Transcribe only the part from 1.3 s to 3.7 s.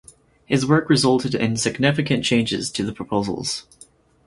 in significant changes to the proposals.